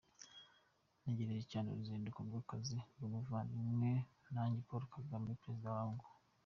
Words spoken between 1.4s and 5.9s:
cyane uruzinduko rw’akazi rw’umuvandimwe wanjye Perezida Paul Kagame" Perezida